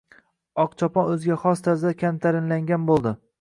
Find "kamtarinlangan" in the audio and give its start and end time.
2.01-2.89